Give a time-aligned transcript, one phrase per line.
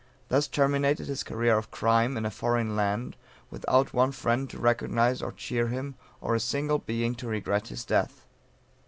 [0.29, 3.15] Thus terminated his career of crime in a foreign land
[3.51, 7.85] without one friend to recognize or cheer him, or a single being to regret his
[7.85, 8.25] death.